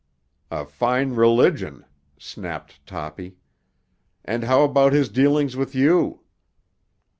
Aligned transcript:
"A 0.49 0.65
fine 0.65 1.11
religion!" 1.13 1.85
snapped 2.17 2.83
Toppy. 2.87 3.35
"And 4.25 4.45
how 4.45 4.63
about 4.63 4.93
his 4.93 5.09
dealings 5.09 5.55
with 5.55 5.75
you?" 5.75 6.21